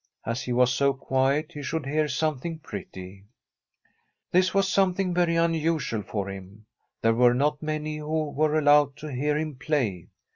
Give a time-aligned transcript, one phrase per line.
[0.25, 3.01] As he was so quiet be should hear something pretty.
[3.03, 6.65] I37l tram a SWEDISH HOMESTEAD This was something very unusual for him.
[7.03, 10.07] There were not many who were allowed to hear him play.